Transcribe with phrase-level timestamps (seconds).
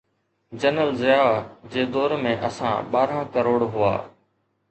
[0.61, 1.27] General Zia
[1.75, 3.95] جي دور ۾ اسان ٻارهن ڪروڙ هئا.